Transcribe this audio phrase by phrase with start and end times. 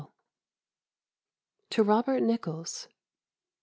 [1.69, 2.87] To Robert Nichols.